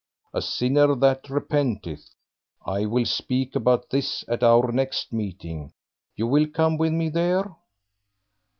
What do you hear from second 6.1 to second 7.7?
you will come with me there?"